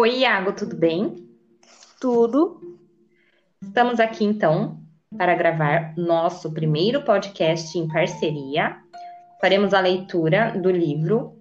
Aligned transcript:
Oi, 0.00 0.20
Iago, 0.20 0.52
tudo 0.52 0.76
bem? 0.76 1.28
Tudo. 2.00 2.60
Estamos 3.60 3.98
aqui 3.98 4.24
então 4.24 4.78
para 5.16 5.34
gravar 5.34 5.92
nosso 5.96 6.52
primeiro 6.52 7.02
podcast 7.02 7.76
em 7.76 7.88
parceria. 7.88 8.76
Faremos 9.40 9.74
a 9.74 9.80
leitura 9.80 10.52
do 10.52 10.70
livro 10.70 11.36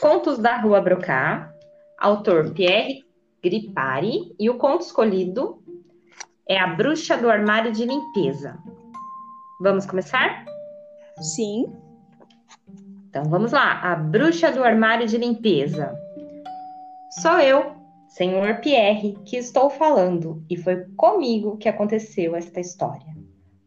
Contos 0.00 0.36
da 0.38 0.56
Rua 0.56 0.80
Brocá, 0.80 1.54
autor 1.96 2.50
Pierre 2.52 3.04
Gripari, 3.40 4.34
e 4.36 4.50
o 4.50 4.58
conto 4.58 4.80
escolhido 4.80 5.62
é 6.48 6.58
A 6.58 6.66
Bruxa 6.66 7.16
do 7.16 7.30
Armário 7.30 7.70
de 7.70 7.86
Limpeza. 7.86 8.58
Vamos 9.60 9.86
começar? 9.86 10.44
Sim. 11.20 11.72
Então 13.08 13.22
vamos 13.26 13.52
lá. 13.52 13.80
A 13.80 13.94
Bruxa 13.94 14.50
do 14.50 14.64
Armário 14.64 15.06
de 15.06 15.16
Limpeza. 15.16 15.96
Sou 17.20 17.38
eu, 17.38 17.80
senhor 18.12 18.56
Pierre, 18.60 19.16
que 19.24 19.38
estou 19.38 19.70
falando, 19.70 20.42
e 20.48 20.56
foi 20.56 20.84
comigo 20.96 21.56
que 21.56 21.68
aconteceu 21.68 22.36
esta 22.36 22.60
história. 22.60 23.16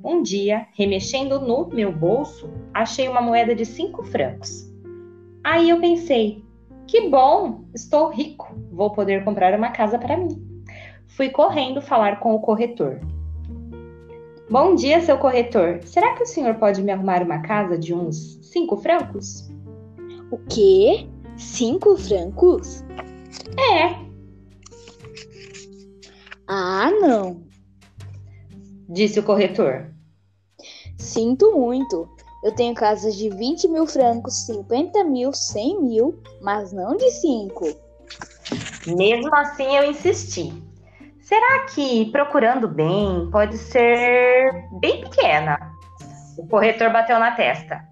Um 0.03 0.21
dia, 0.21 0.67
remexendo 0.77 1.39
no 1.39 1.67
meu 1.67 1.91
bolso, 1.91 2.47
achei 2.71 3.07
uma 3.07 3.21
moeda 3.21 3.55
de 3.55 3.65
cinco 3.65 4.03
francos. 4.03 4.71
Aí 5.43 5.71
eu 5.71 5.79
pensei: 5.79 6.43
que 6.85 7.09
bom, 7.09 7.65
estou 7.73 8.09
rico, 8.09 8.55
vou 8.71 8.91
poder 8.91 9.23
comprar 9.23 9.57
uma 9.57 9.71
casa 9.71 9.97
para 9.97 10.15
mim. 10.15 10.63
Fui 11.07 11.29
correndo 11.29 11.81
falar 11.81 12.19
com 12.19 12.35
o 12.35 12.39
corretor. 12.39 12.99
Bom 14.47 14.75
dia, 14.75 15.01
seu 15.01 15.17
corretor. 15.17 15.79
Será 15.83 16.13
que 16.13 16.21
o 16.21 16.27
senhor 16.27 16.53
pode 16.55 16.83
me 16.83 16.91
arrumar 16.91 17.23
uma 17.23 17.39
casa 17.39 17.79
de 17.79 17.95
uns 17.95 18.37
cinco 18.43 18.77
francos? 18.77 19.49
O 20.29 20.37
quê? 20.37 21.07
Cinco 21.35 21.97
francos? 21.97 22.83
É. 23.57 24.04
Ah, 26.47 26.91
não. 26.91 27.43
Disse 28.87 29.19
o 29.19 29.23
corretor. 29.23 29.87
Sinto 30.97 31.51
muito. 31.51 32.07
Eu 32.43 32.53
tenho 32.53 32.75
casas 32.75 33.15
de 33.15 33.29
20 33.29 33.67
mil 33.67 33.87
francos, 33.87 34.45
50 34.45 35.03
mil, 35.03 35.33
100 35.33 35.81
mil, 35.81 36.21
mas 36.41 36.71
não 36.71 36.95
de 36.95 37.09
5. 37.09 37.65
Mesmo 38.95 39.35
assim, 39.35 39.75
eu 39.75 39.89
insisti. 39.89 40.53
Será 41.21 41.65
que, 41.65 42.05
procurando 42.11 42.67
bem, 42.67 43.27
pode 43.31 43.57
ser 43.57 44.69
bem 44.79 45.01
pequena? 45.01 45.57
O 46.37 46.47
corretor 46.47 46.91
bateu 46.91 47.17
na 47.17 47.31
testa. 47.31 47.83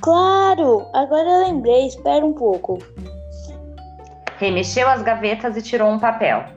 Claro! 0.00 0.86
Agora 0.94 1.28
eu 1.28 1.48
lembrei, 1.48 1.86
espera 1.86 2.24
um 2.24 2.32
pouco. 2.32 2.78
Remexeu 4.38 4.88
as 4.88 5.02
gavetas 5.02 5.54
e 5.58 5.62
tirou 5.62 5.90
um 5.90 5.98
papel. 5.98 6.53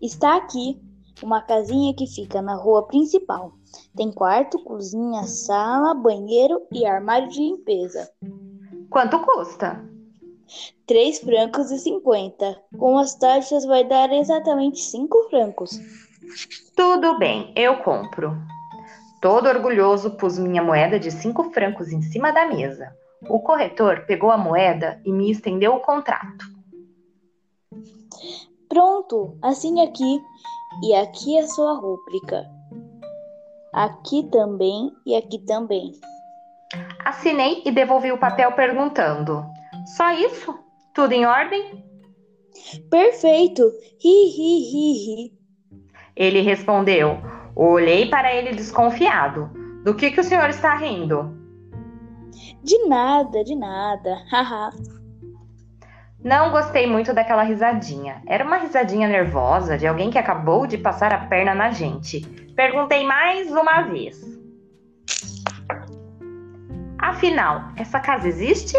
Está 0.00 0.36
aqui 0.36 0.80
uma 1.22 1.40
casinha 1.40 1.94
que 1.94 2.06
fica 2.06 2.42
na 2.42 2.54
rua 2.54 2.86
principal. 2.86 3.52
Tem 3.96 4.12
quarto, 4.12 4.62
cozinha, 4.62 5.22
sala, 5.24 5.94
banheiro 5.94 6.60
e 6.70 6.84
armário 6.84 7.28
de 7.28 7.40
limpeza. 7.40 8.10
Quanto 8.90 9.18
custa? 9.20 9.82
Três 10.86 11.18
francos 11.18 11.70
e 11.70 11.78
cinquenta. 11.78 12.60
Com 12.78 12.98
as 12.98 13.14
taxas 13.14 13.64
vai 13.64 13.84
dar 13.84 14.12
exatamente 14.12 14.78
cinco 14.80 15.28
francos. 15.30 15.80
Tudo 16.76 17.18
bem, 17.18 17.52
eu 17.56 17.78
compro. 17.82 18.36
Todo 19.22 19.48
orgulhoso, 19.48 20.10
pus 20.16 20.38
minha 20.38 20.62
moeda 20.62 21.00
de 21.00 21.10
cinco 21.10 21.50
francos 21.52 21.90
em 21.90 22.02
cima 22.02 22.32
da 22.32 22.46
mesa. 22.46 22.94
O 23.28 23.40
corretor 23.40 24.04
pegou 24.06 24.30
a 24.30 24.36
moeda 24.36 25.00
e 25.04 25.10
me 25.10 25.30
estendeu 25.30 25.74
o 25.74 25.80
contrato. 25.80 26.55
Pronto, 28.68 29.36
assine 29.42 29.82
aqui. 29.82 30.20
E 30.82 30.94
aqui 30.94 31.38
a 31.38 31.46
sua 31.46 31.74
rúbrica. 31.74 32.44
Aqui 33.72 34.28
também 34.30 34.90
e 35.06 35.14
aqui 35.14 35.38
também. 35.38 35.92
Assinei 37.04 37.62
e 37.64 37.70
devolvi 37.70 38.12
o 38.12 38.18
papel 38.18 38.52
perguntando: 38.52 39.44
Só 39.96 40.12
isso? 40.12 40.58
Tudo 40.94 41.12
em 41.12 41.24
ordem? 41.24 41.84
Perfeito! 42.90 43.62
Ri, 44.02 44.28
ri, 44.30 44.58
ri, 44.70 44.92
ri. 44.92 45.32
Ele 46.14 46.40
respondeu. 46.40 47.18
Olhei 47.54 48.08
para 48.08 48.34
ele 48.34 48.52
desconfiado. 48.52 49.50
Do 49.84 49.94
que, 49.94 50.10
que 50.10 50.20
o 50.20 50.24
senhor 50.24 50.48
está 50.50 50.74
rindo? 50.76 51.34
De 52.62 52.86
nada, 52.86 53.44
de 53.44 53.54
nada. 53.54 54.18
Haha. 54.30 54.70
Não 56.26 56.50
gostei 56.50 56.88
muito 56.88 57.14
daquela 57.14 57.44
risadinha. 57.44 58.20
Era 58.26 58.44
uma 58.44 58.56
risadinha 58.56 59.06
nervosa 59.06 59.78
de 59.78 59.86
alguém 59.86 60.10
que 60.10 60.18
acabou 60.18 60.66
de 60.66 60.76
passar 60.76 61.12
a 61.12 61.18
perna 61.18 61.54
na 61.54 61.70
gente. 61.70 62.20
Perguntei 62.56 63.06
mais 63.06 63.48
uma 63.52 63.82
vez. 63.82 64.20
Afinal, 66.98 67.68
essa 67.76 68.00
casa 68.00 68.26
existe? 68.26 68.76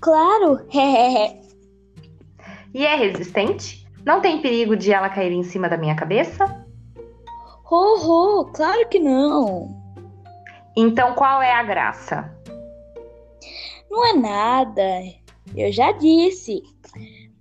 claro! 0.00 0.64
E 2.72 2.86
é 2.86 2.94
resistente? 2.94 3.84
Não 4.06 4.20
tem 4.20 4.40
perigo 4.40 4.76
de 4.76 4.92
ela 4.92 5.08
cair 5.08 5.32
em 5.32 5.42
cima 5.42 5.68
da 5.68 5.76
minha 5.76 5.96
cabeça? 5.96 6.64
Ho, 7.68 7.98
ho, 7.98 8.52
claro 8.52 8.88
que 8.88 9.00
não. 9.00 9.68
Então 10.76 11.14
qual 11.14 11.42
é 11.42 11.52
a 11.52 11.64
graça? 11.64 12.32
Não 13.90 14.06
é 14.06 14.12
nada. 14.12 15.20
Eu 15.56 15.72
já 15.72 15.92
disse. 15.92 16.62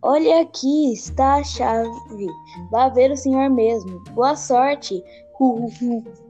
Olha 0.01 0.41
aqui, 0.41 0.93
está 0.93 1.35
a 1.35 1.43
chave. 1.43 2.27
Vá 2.71 2.89
ver 2.89 3.11
o 3.11 3.17
senhor 3.17 3.49
mesmo. 3.49 4.03
Boa 4.11 4.35
sorte. 4.35 5.03
Hu, 5.39 5.65
hu, 5.65 5.71
hu. 5.81 6.29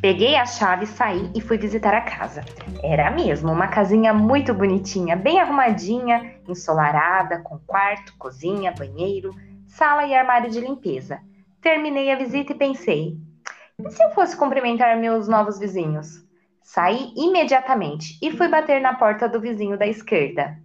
Peguei 0.00 0.34
a 0.34 0.44
chave, 0.44 0.86
saí 0.86 1.30
e 1.34 1.40
fui 1.40 1.56
visitar 1.58 1.94
a 1.94 2.00
casa. 2.00 2.44
Era 2.82 3.10
mesmo 3.10 3.52
uma 3.52 3.68
casinha 3.68 4.12
muito 4.12 4.52
bonitinha, 4.52 5.14
bem 5.14 5.38
arrumadinha, 5.38 6.34
ensolarada, 6.48 7.38
com 7.40 7.58
quarto, 7.60 8.12
cozinha, 8.18 8.72
banheiro, 8.76 9.30
sala 9.68 10.04
e 10.04 10.14
armário 10.14 10.50
de 10.50 10.60
limpeza. 10.60 11.20
Terminei 11.60 12.10
a 12.10 12.16
visita 12.16 12.52
e 12.52 12.56
pensei: 12.56 13.16
e 13.78 13.90
se 13.90 14.02
eu 14.02 14.10
fosse 14.10 14.36
cumprimentar 14.36 14.96
meus 14.98 15.28
novos 15.28 15.58
vizinhos? 15.58 16.24
Saí 16.62 17.12
imediatamente 17.16 18.18
e 18.22 18.30
fui 18.30 18.48
bater 18.48 18.80
na 18.80 18.94
porta 18.94 19.28
do 19.28 19.40
vizinho 19.40 19.76
da 19.76 19.86
esquerda. 19.86 20.56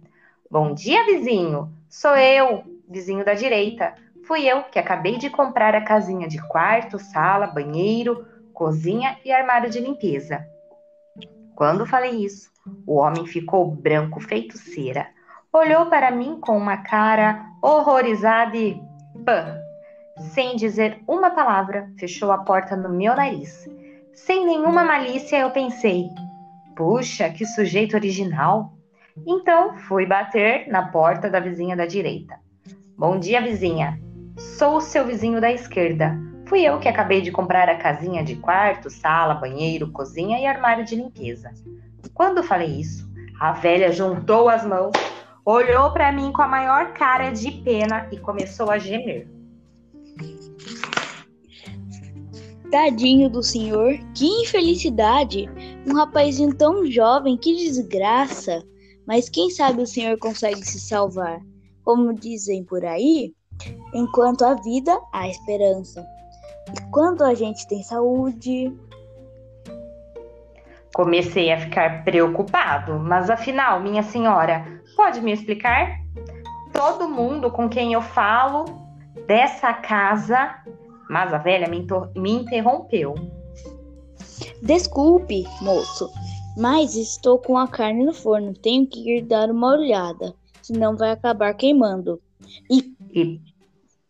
Bom 0.50 0.72
dia, 0.72 1.04
vizinho! 1.04 1.72
Sou 1.88 2.16
eu, 2.16 2.64
vizinho 2.88 3.24
da 3.24 3.34
direita. 3.34 3.94
Fui 4.26 4.46
eu 4.46 4.62
que 4.64 4.78
acabei 4.78 5.18
de 5.18 5.28
comprar 5.28 5.74
a 5.74 5.80
casinha 5.80 6.28
de 6.28 6.40
quarto, 6.48 6.98
sala, 6.98 7.46
banheiro, 7.46 8.26
cozinha 8.52 9.18
e 9.24 9.32
armário 9.32 9.70
de 9.70 9.80
limpeza. 9.80 10.44
Quando 11.54 11.84
falei 11.84 12.24
isso, 12.24 12.48
o 12.86 12.96
homem 12.96 13.26
ficou 13.26 13.68
branco 13.70 14.20
feito 14.20 14.56
cera. 14.56 15.08
Olhou 15.52 15.86
para 15.86 16.10
mim 16.10 16.38
com 16.40 16.56
uma 16.56 16.78
cara 16.78 17.44
horrorizada 17.62 18.56
e 18.56 18.80
pã! 19.24 19.58
Sem 20.18 20.56
dizer 20.56 21.02
uma 21.06 21.30
palavra, 21.30 21.90
fechou 21.98 22.30
a 22.30 22.38
porta 22.38 22.76
no 22.76 22.88
meu 22.88 23.14
nariz. 23.14 23.68
Sem 24.24 24.44
nenhuma 24.44 24.82
malícia, 24.82 25.38
eu 25.38 25.50
pensei: 25.50 26.10
puxa, 26.76 27.30
que 27.30 27.46
sujeito 27.46 27.94
original! 27.94 28.72
Então 29.26 29.76
fui 29.78 30.06
bater 30.06 30.68
na 30.68 30.88
porta 30.88 31.30
da 31.30 31.38
vizinha 31.38 31.76
da 31.76 31.86
direita. 31.86 32.34
Bom 32.96 33.18
dia, 33.18 33.40
vizinha. 33.40 33.98
Sou 34.36 34.76
o 34.76 34.80
seu 34.80 35.04
vizinho 35.06 35.40
da 35.40 35.52
esquerda. 35.52 36.18
Fui 36.46 36.62
eu 36.62 36.78
que 36.78 36.88
acabei 36.88 37.20
de 37.20 37.30
comprar 37.30 37.68
a 37.68 37.76
casinha 37.76 38.24
de 38.24 38.36
quarto, 38.36 38.90
sala, 38.90 39.34
banheiro, 39.34 39.92
cozinha 39.92 40.38
e 40.40 40.46
armário 40.46 40.84
de 40.84 40.96
limpeza. 40.96 41.52
Quando 42.12 42.42
falei 42.42 42.80
isso, 42.80 43.08
a 43.40 43.52
velha 43.52 43.92
juntou 43.92 44.48
as 44.48 44.64
mãos, 44.64 44.92
olhou 45.44 45.92
para 45.92 46.10
mim 46.10 46.32
com 46.32 46.42
a 46.42 46.48
maior 46.48 46.92
cara 46.92 47.30
de 47.30 47.50
pena 47.50 48.08
e 48.10 48.18
começou 48.18 48.70
a 48.70 48.78
gemer. 48.78 49.37
Tadinho 52.70 53.30
do 53.30 53.42
senhor, 53.42 53.98
que 54.14 54.26
infelicidade! 54.26 55.48
Um 55.86 55.94
rapazinho 55.94 56.54
tão 56.54 56.84
jovem, 56.86 57.36
que 57.36 57.56
desgraça! 57.56 58.62
Mas 59.06 59.28
quem 59.28 59.50
sabe 59.50 59.82
o 59.82 59.86
senhor 59.86 60.18
consegue 60.18 60.62
se 60.64 60.78
salvar? 60.78 61.40
Como 61.82 62.12
dizem 62.12 62.62
por 62.64 62.84
aí, 62.84 63.32
enquanto 63.94 64.44
há 64.44 64.54
vida, 64.54 65.00
há 65.12 65.26
esperança. 65.28 66.06
E 66.76 66.90
quando 66.90 67.24
a 67.24 67.32
gente 67.32 67.66
tem 67.68 67.82
saúde, 67.82 68.70
Comecei 70.98 71.52
a 71.52 71.60
ficar 71.60 72.02
preocupado, 72.02 72.98
mas 72.98 73.30
afinal, 73.30 73.78
minha 73.78 74.02
senhora, 74.02 74.66
pode 74.96 75.20
me 75.20 75.32
explicar? 75.32 75.96
Todo 76.72 77.08
mundo 77.08 77.52
com 77.52 77.68
quem 77.68 77.92
eu 77.92 78.02
falo 78.02 78.64
dessa 79.26 79.72
casa. 79.72 80.56
Mas 81.08 81.32
a 81.32 81.38
velha 81.38 81.68
me, 81.68 81.86
me 82.14 82.30
interrompeu. 82.32 83.14
desculpe, 84.62 85.44
moço, 85.62 86.10
mas 86.56 86.96
estou 86.96 87.38
com 87.38 87.56
a 87.56 87.68
carne 87.68 88.04
no 88.04 88.12
forno, 88.12 88.52
tenho 88.52 88.86
que 88.86 89.16
ir 89.16 89.22
dar 89.22 89.50
uma 89.50 89.72
olhada. 89.72 90.34
senão 90.62 90.96
vai 90.96 91.12
acabar 91.12 91.54
queimando. 91.54 92.20
E, 92.70 92.94
e 93.12 93.40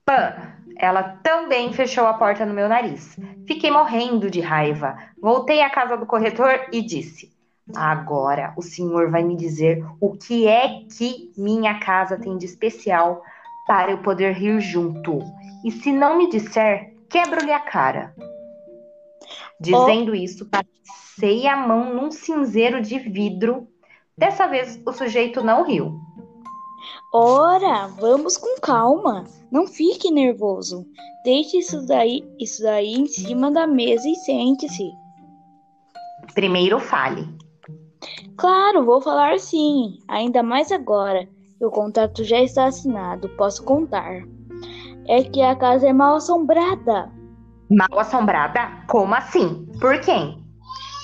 pã! 0.04 0.58
Ela 0.78 1.02
também 1.24 1.72
fechou 1.72 2.06
a 2.06 2.14
porta 2.14 2.46
no 2.46 2.54
meu 2.54 2.68
nariz. 2.68 3.18
Fiquei 3.46 3.68
morrendo 3.68 4.30
de 4.30 4.40
raiva. 4.40 4.96
Voltei 5.20 5.60
à 5.60 5.68
casa 5.68 5.96
do 5.96 6.06
corretor 6.06 6.68
e 6.72 6.80
disse: 6.80 7.32
Agora 7.74 8.54
o 8.56 8.62
senhor 8.62 9.10
vai 9.10 9.24
me 9.24 9.36
dizer 9.36 9.84
o 10.00 10.16
que 10.16 10.46
é 10.46 10.84
que 10.96 11.32
minha 11.36 11.80
casa 11.80 12.16
tem 12.16 12.38
de 12.38 12.46
especial 12.46 13.22
para 13.66 13.90
eu 13.90 13.98
poder 13.98 14.32
rir 14.32 14.60
junto. 14.60 15.18
E 15.64 15.70
se 15.70 15.93
não 15.93 16.16
me 16.16 16.28
disser, 16.28 16.94
quebro-lhe 17.08 17.52
a 17.52 17.60
cara. 17.60 18.14
Dizendo 19.60 20.12
oh. 20.12 20.14
isso, 20.14 20.46
passei 20.46 21.46
a 21.46 21.56
mão 21.56 21.94
num 21.94 22.10
cinzeiro 22.10 22.81
de 22.81 22.99
vidro. 22.99 23.66
Dessa 24.16 24.46
vez 24.46 24.81
o 24.87 24.93
sujeito 24.93 25.43
não 25.43 25.64
riu. 25.64 25.99
Ora, 27.12 27.88
vamos 27.99 28.37
com 28.37 28.60
calma. 28.60 29.25
Não 29.50 29.66
fique 29.66 30.10
nervoso. 30.10 30.87
Deixe 31.25 31.58
isso 31.58 31.87
daí, 31.87 32.22
isso 32.38 32.62
daí 32.62 32.94
em 32.94 33.06
cima 33.06 33.50
da 33.50 33.66
mesa 33.66 34.08
e 34.08 34.14
sente-se. 34.14 34.90
Primeiro 36.34 36.78
fale. 36.78 37.26
Claro, 38.37 38.84
vou 38.84 39.00
falar 39.00 39.38
sim. 39.40 39.99
Ainda 40.06 40.43
mais 40.43 40.70
agora. 40.70 41.28
O 41.61 41.70
contrato 41.70 42.22
já 42.22 42.40
está 42.40 42.66
assinado. 42.66 43.28
Posso 43.31 43.64
contar. 43.64 44.22
É 45.08 45.22
que 45.22 45.40
a 45.40 45.56
casa 45.56 45.88
é 45.88 45.93
mal 45.93 46.16
assombrada. 46.16 47.10
Mal 47.70 47.99
assombrada? 47.99 48.69
Como 48.87 49.14
assim? 49.14 49.66
Por 49.81 49.99
quem? 50.00 50.44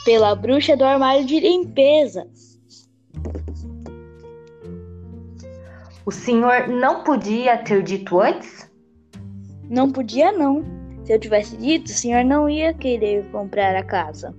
Pela 0.05 0.35
bruxa 0.35 0.77
do 0.77 0.85
armário 0.85 1.25
de 1.25 1.41
limpeza. 1.41 2.29
O 6.05 6.11
senhor 6.11 6.69
não 6.69 7.03
podia 7.03 7.57
ter 7.57 7.83
dito 7.83 8.21
antes? 8.21 8.71
Não 9.71 9.91
podia, 9.91 10.31
não. 10.33 10.63
Se 11.05 11.15
eu 11.15 11.19
tivesse 11.19 11.57
dito, 11.57 11.87
o 11.87 11.95
senhor 11.95 12.25
não 12.25 12.47
ia 12.47 12.75
querer 12.75 13.25
comprar 13.31 13.75
a 13.75 13.83
casa. 13.83 14.37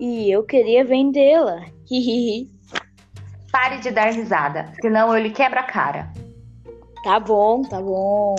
E 0.00 0.28
eu 0.28 0.42
queria 0.42 0.84
vendê-la. 0.84 1.64
Pare 3.52 3.78
de 3.78 3.92
dar 3.92 4.12
risada, 4.12 4.72
senão 4.80 5.16
eu 5.16 5.22
lhe 5.22 5.30
quebro 5.30 5.60
a 5.60 5.62
cara. 5.62 6.12
Tá 7.04 7.20
bom, 7.20 7.62
tá 7.62 7.80
bom. 7.80 8.34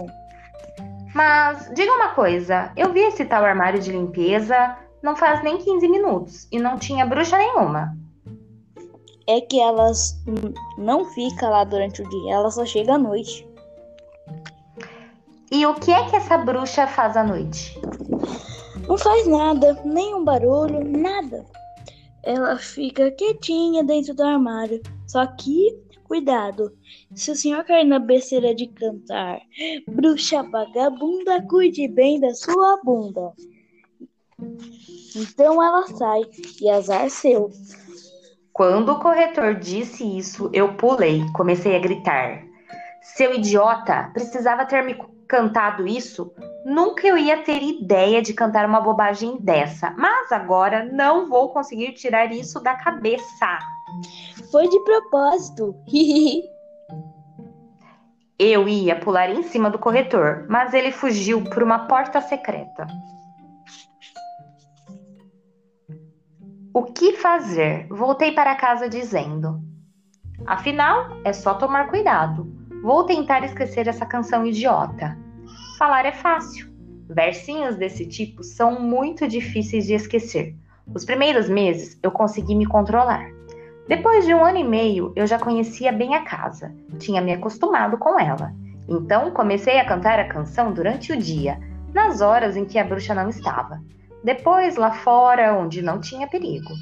Mas 1.18 1.69
diga 1.74 1.92
uma 1.92 2.10
coisa: 2.10 2.72
eu 2.78 2.94
vi 2.94 3.00
esse 3.00 3.25
tal 3.25 3.44
armário 3.44 3.81
de 3.81 3.92
limpeza 3.92 4.78
não 5.02 5.16
faz 5.16 5.44
nem 5.44 5.58
15 5.58 5.88
minutos 5.88 6.48
e 6.52 6.60
não 6.60 6.78
tinha 6.78 7.06
bruxa 7.06 7.38
nenhuma 7.38 7.98
é 9.28 9.42
que 9.42 9.60
elas 9.60 10.18
não 10.78 11.06
ficam 11.06 11.50
lá 11.50 11.66
durante 11.66 12.02
o 12.02 12.10
dia, 12.10 12.34
ela 12.34 12.50
só 12.50 12.66
chega 12.66 12.94
à 12.94 12.98
noite. 12.98 13.46
E 15.52 15.66
o 15.66 15.75
que 15.75 15.92
é 15.92 16.10
que 16.10 16.16
essa 16.16 16.38
bruxa 16.38 16.88
faz 16.88 17.18
à 17.18 17.24
noite? 17.24 17.80
Não 18.88 18.98
faz 18.98 19.28
nada, 19.28 19.80
nenhum 19.84 20.24
barulho, 20.24 20.84
nada. 20.86 21.46
Ela 22.24 22.58
fica 22.58 23.12
quietinha 23.12 23.84
dentro 23.84 24.13
do 24.13 24.24
armário. 24.24 24.81
Só 25.06 25.25
que, 25.25 25.78
cuidado, 26.07 26.71
se 27.13 27.31
o 27.31 27.36
senhor 27.36 27.63
cair 27.63 27.86
na 27.86 28.00
besteira 28.00 28.56
de 28.56 28.68
cantar, 28.68 29.39
bruxa 29.88 30.42
vagabunda, 30.44 31.42
cuide 31.48 31.88
bem 31.88 32.19
da 32.19 32.33
sua 32.33 32.80
bunda. 32.83 33.33
Então 35.15 35.62
ela 35.62 35.88
sai, 35.88 36.21
e 36.62 36.69
azar 36.69 37.09
seu. 37.09 37.50
Quando 38.54 38.94
o 38.94 39.00
corretor 39.00 39.56
disse 39.56 40.04
isso, 40.18 40.50
eu 40.54 40.75
pulei, 40.75 41.24
comecei 41.33 41.75
a 41.75 41.80
gritar. 41.80 42.44
Seu 43.01 43.36
idiota, 43.36 44.10
precisava 44.13 44.65
ter 44.65 44.83
me 44.83 44.95
cantado 45.27 45.88
isso? 45.88 46.33
Nunca 46.65 47.07
eu 47.07 47.18
ia 47.18 47.44
ter 47.44 47.62
ideia 47.62 48.21
de 48.21 48.33
cantar 48.33 48.65
uma 48.68 48.81
bobagem 48.81 49.38
dessa, 49.39 49.92
mas 49.92 50.31
agora 50.31 50.86
não 50.86 51.30
vou 51.30 51.50
conseguir 51.50 51.94
tirar 51.94 52.31
isso 52.31 52.60
da 52.60 52.75
cabeça. 52.75 53.60
Foi 54.51 54.68
de 54.68 54.80
propósito. 54.81 55.75
eu 58.39 58.68
ia 58.68 58.95
pular 59.00 59.30
em 59.30 59.44
cima 59.44 59.69
do 59.69 59.80
corretor, 59.80 60.45
mas 60.50 60.74
ele 60.74 60.92
fugiu 60.92 61.44
por 61.44 61.63
uma 61.63 61.88
porta 61.88 62.22
secreta. 62.22 62.86
O 66.74 66.84
que 66.84 67.13
fazer? 67.13 67.88
Voltei 67.89 68.31
para 68.31 68.56
casa 68.56 68.88
dizendo: 68.88 69.60
Afinal, 70.45 71.10
é 71.25 71.34
só 71.34 71.56
tomar 71.56 71.89
cuidado. 71.89 72.56
Vou 72.84 73.04
tentar 73.06 73.44
esquecer 73.44 73.88
essa 73.88 74.06
canção 74.06 74.45
idiota. 74.45 75.18
Falar 75.80 76.06
é 76.06 76.12
fácil. 76.12 76.72
Versinhos 77.10 77.75
desse 77.75 78.06
tipo 78.06 78.44
são 78.44 78.80
muito 78.80 79.28
difíceis 79.28 79.88
de 79.88 79.94
esquecer. 79.94 80.56
Os 80.94 81.04
primeiros 81.04 81.50
meses 81.50 81.98
eu 82.04 82.12
consegui 82.12 82.54
me 82.54 82.66
controlar. 82.66 83.37
Depois 83.88 84.25
de 84.25 84.34
um 84.34 84.44
ano 84.44 84.57
e 84.57 84.63
meio, 84.63 85.13
eu 85.16 85.25
já 85.25 85.39
conhecia 85.39 85.92
bem 85.94 86.13
a 86.13 86.24
casa, 86.24 86.74
tinha 87.00 87.22
me 87.22 87.34
acostumado 87.34 87.98
com 87.98 88.19
ela. 88.19 88.54
Então 88.88 89.31
comecei 89.31 89.80
a 89.80 89.86
cantar 89.86 90.19
a 90.19 90.28
canção 90.28 90.74
durante 90.74 91.13
o 91.13 91.18
dia, 91.18 91.60
nas 91.94 92.19
horas 92.19 92.57
em 92.57 92.66
que 92.66 92.78
a 92.78 92.84
bruxa 92.84 93.16
não 93.16 93.30
estava. 93.30 93.81
Depois 94.24 94.75
lá 94.75 94.92
fora, 94.92 95.54
onde 95.54 95.81
não 95.81 96.01
tinha 96.01 96.28
perigo. 96.28 96.74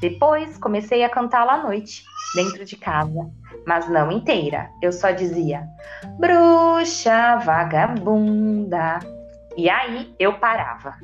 Depois 0.00 0.58
comecei 0.58 1.04
a 1.04 1.08
cantá-la 1.08 1.54
à 1.54 1.62
noite, 1.62 2.02
dentro 2.34 2.64
de 2.64 2.76
casa, 2.76 3.30
mas 3.66 3.88
não 3.88 4.10
inteira. 4.10 4.70
Eu 4.82 4.92
só 4.92 5.10
dizia: 5.10 5.62
Bruxa 6.18 7.36
vagabunda. 7.36 8.98
E 9.56 9.68
aí 9.68 10.12
eu 10.18 10.34
parava. 10.34 10.94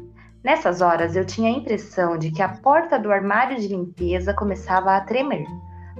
Nessas 0.46 0.81
horas 0.81 1.16
eu 1.16 1.25
tinha 1.25 1.48
a 1.48 1.58
impressão 1.58 2.16
de 2.16 2.31
que 2.31 2.40
a 2.40 2.48
porta 2.48 3.00
do 3.00 3.10
armário 3.10 3.58
de 3.58 3.66
limpeza 3.66 4.32
começava 4.32 4.94
a 4.94 5.00
tremer. 5.00 5.44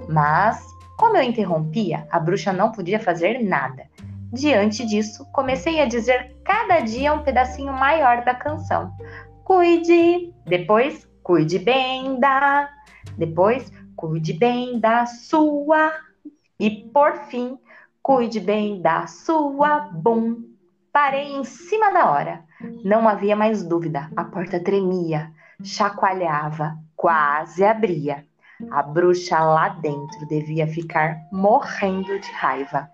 Mas, 0.07 0.65
como 0.97 1.17
eu 1.17 1.21
interrompia, 1.21 2.07
a 2.09 2.17
bruxa 2.17 2.53
não 2.53 2.71
podia 2.71 2.97
fazer 2.97 3.43
nada. 3.43 3.83
Diante 4.31 4.85
disso, 4.85 5.25
comecei 5.33 5.81
a 5.81 5.85
dizer 5.85 6.37
cada 6.45 6.79
dia 6.79 7.11
um 7.11 7.23
pedacinho 7.23 7.73
maior 7.73 8.23
da 8.23 8.33
canção, 8.33 8.93
cuide, 9.43 10.33
depois 10.45 11.05
cuide 11.21 11.59
bem 11.59 12.17
da, 12.17 12.69
depois 13.17 13.69
cuide 13.97 14.31
bem 14.31 14.79
da 14.79 15.05
sua 15.05 15.91
e 16.57 16.69
por 16.93 17.17
fim 17.25 17.59
cuide 18.01 18.39
bem 18.39 18.81
da 18.81 19.07
sua 19.07 19.89
bum. 19.91 20.56
Parei 20.99 21.31
em 21.31 21.43
cima 21.43 21.91
da 21.91 22.09
hora. 22.09 22.43
Não 22.83 23.07
havia 23.07 23.35
mais 23.35 23.61
dúvida. 23.61 24.09
A 24.15 24.23
porta 24.23 24.59
tremia, 24.59 25.31
chacoalhava, 25.63 26.75
quase 26.95 27.63
abria. 27.63 28.25
A 28.71 28.81
bruxa 28.81 29.39
lá 29.39 29.69
dentro 29.69 30.25
devia 30.27 30.65
ficar 30.65 31.19
morrendo 31.31 32.19
de 32.19 32.31
raiva. 32.31 32.89